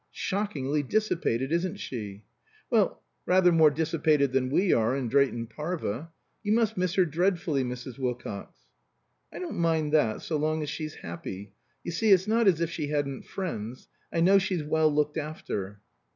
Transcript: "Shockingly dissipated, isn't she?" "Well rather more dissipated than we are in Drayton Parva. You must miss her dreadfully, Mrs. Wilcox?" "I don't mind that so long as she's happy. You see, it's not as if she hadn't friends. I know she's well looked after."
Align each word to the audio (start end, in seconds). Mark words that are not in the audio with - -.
"Shockingly 0.09 0.81
dissipated, 0.81 1.51
isn't 1.51 1.75
she?" 1.79 2.23
"Well 2.71 3.03
rather 3.27 3.51
more 3.51 3.69
dissipated 3.69 4.31
than 4.31 4.49
we 4.49 4.73
are 4.73 4.95
in 4.95 5.09
Drayton 5.09 5.45
Parva. 5.45 6.09
You 6.41 6.53
must 6.53 6.75
miss 6.75 6.95
her 6.95 7.05
dreadfully, 7.05 7.63
Mrs. 7.63 7.99
Wilcox?" 7.99 8.57
"I 9.31 9.37
don't 9.37 9.59
mind 9.59 9.91
that 9.93 10.23
so 10.23 10.37
long 10.37 10.63
as 10.63 10.71
she's 10.71 10.95
happy. 10.95 11.53
You 11.83 11.91
see, 11.91 12.09
it's 12.09 12.27
not 12.27 12.47
as 12.47 12.61
if 12.61 12.71
she 12.71 12.87
hadn't 12.87 13.25
friends. 13.27 13.89
I 14.11 14.21
know 14.21 14.39
she's 14.39 14.63
well 14.63 14.91
looked 14.91 15.17
after." 15.17 15.79